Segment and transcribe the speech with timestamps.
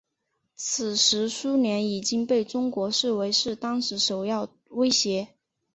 [0.55, 5.35] 此时苏联已经被中国视为是当时首要威胁。